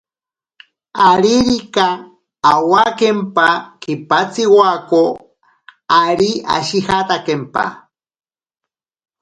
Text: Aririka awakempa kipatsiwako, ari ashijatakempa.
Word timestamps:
Aririka 1.09 1.87
awakempa 2.53 3.47
kipatsiwako, 3.81 5.03
ari 6.03 6.31
ashijatakempa. 6.55 7.63